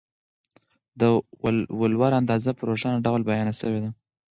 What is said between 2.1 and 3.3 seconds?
اندازه په روښانه ډول